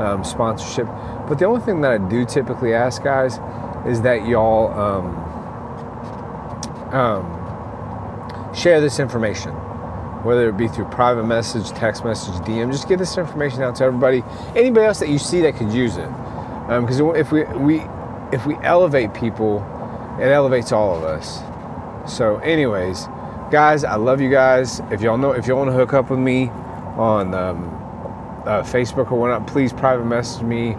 um, 0.00 0.24
sponsorship. 0.24 0.86
But 1.28 1.38
the 1.38 1.44
only 1.44 1.60
thing 1.60 1.82
that 1.82 1.92
I 1.92 1.98
do 1.98 2.24
typically 2.24 2.74
ask 2.74 3.02
guys 3.02 3.38
is 3.86 4.00
that 4.02 4.26
y'all 4.26 4.72
um, 4.78 5.14
um, 6.94 8.54
share 8.54 8.80
this 8.80 8.98
information, 8.98 9.50
whether 10.24 10.48
it 10.48 10.56
be 10.56 10.68
through 10.68 10.86
private 10.86 11.24
message, 11.24 11.68
text 11.70 12.02
message, 12.02 12.34
DM. 12.46 12.72
Just 12.72 12.88
get 12.88 12.98
this 12.98 13.18
information 13.18 13.62
out 13.62 13.76
to 13.76 13.84
everybody, 13.84 14.24
anybody 14.56 14.86
else 14.86 15.00
that 15.00 15.10
you 15.10 15.18
see 15.18 15.42
that 15.42 15.56
could 15.56 15.70
use 15.70 15.96
it. 15.98 16.08
Because 16.66 17.00
um, 17.00 17.14
if 17.14 17.30
we 17.30 17.44
we 17.44 17.82
if 18.32 18.46
we 18.46 18.56
elevate 18.62 19.12
people, 19.12 19.58
it 20.18 20.28
elevates 20.28 20.72
all 20.72 20.96
of 20.96 21.04
us. 21.04 21.40
So, 22.06 22.36
anyways, 22.38 23.06
guys, 23.50 23.84
I 23.84 23.96
love 23.96 24.20
you 24.20 24.30
guys. 24.30 24.80
If 24.90 25.00
y'all 25.00 25.18
know, 25.18 25.32
if 25.32 25.46
y'all 25.46 25.58
want 25.58 25.70
to 25.70 25.76
hook 25.76 25.92
up 25.92 26.10
with 26.10 26.18
me 26.18 26.48
on 26.96 27.34
um, 27.34 27.64
uh, 28.44 28.62
Facebook 28.62 29.10
or 29.10 29.18
whatnot, 29.18 29.46
please 29.46 29.72
private 29.72 30.04
message 30.04 30.42
me, 30.42 30.72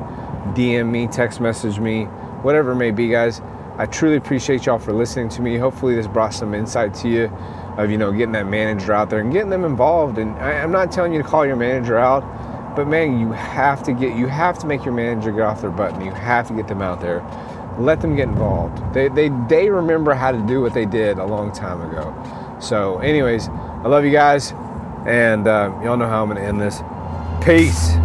DM 0.54 0.90
me, 0.90 1.08
text 1.08 1.40
message 1.40 1.80
me, 1.80 2.06
whatever 2.42 2.72
it 2.72 2.76
may 2.76 2.92
be, 2.92 3.08
guys. 3.08 3.42
I 3.78 3.86
truly 3.86 4.16
appreciate 4.16 4.66
y'all 4.66 4.80
for 4.80 4.94
listening 4.94 5.30
to 5.30 5.42
me. 5.42 5.58
Hopefully, 5.58 5.96
this 5.96 6.08
brought 6.08 6.34
some 6.34 6.54
insight 6.54 6.94
to 6.96 7.10
you 7.10 7.26
of 7.78 7.92
you 7.92 7.98
know 7.98 8.12
getting 8.12 8.32
that 8.32 8.48
manager 8.48 8.94
out 8.94 9.10
there 9.10 9.20
and 9.20 9.34
getting 9.34 9.50
them 9.50 9.66
involved. 9.66 10.18
And 10.18 10.32
I, 10.38 10.54
I'm 10.54 10.72
not 10.72 10.92
telling 10.92 11.14
you 11.14 11.22
to 11.22 11.28
call 11.28 11.46
your 11.46 11.58
manager 11.58 11.98
out, 11.98 12.24
but 12.76 12.88
man, 12.88 13.20
you 13.20 13.32
have 13.34 13.84
to 13.84 13.94
get 13.94 14.16
you 14.18 14.28
have 14.28 14.58
to 14.60 14.68
make 14.68 14.86
your 14.86 14.94
manager 14.94 15.32
get 15.32 15.42
off 15.42 15.62
their 15.62 15.72
butt, 15.72 15.94
and 15.94 16.04
you 16.06 16.12
have 16.12 16.48
to 16.48 16.54
get 16.54 16.68
them 16.68 16.82
out 16.82 17.02
there. 17.02 17.24
Let 17.78 18.00
them 18.00 18.16
get 18.16 18.30
involved. 18.30 18.82
They 18.94 19.10
they 19.10 19.30
they 19.50 19.70
remember 19.70 20.14
how 20.14 20.32
to 20.32 20.40
do 20.40 20.62
what 20.62 20.74
they 20.74 20.86
did 20.86 21.20
a 21.20 21.26
long 21.26 21.52
time 21.52 21.82
ago. 21.82 22.14
So, 22.60 23.00
anyways, 23.00 23.50
I 23.50 23.88
love 23.88 24.06
you 24.06 24.12
guys, 24.12 24.54
and 25.06 25.48
uh, 25.48 25.72
y'all 25.84 25.98
know 25.98 26.08
how 26.08 26.24
I'm 26.24 26.30
gonna 26.30 26.42
end 26.42 26.62
this. 26.62 26.82
Peace. 27.44 28.05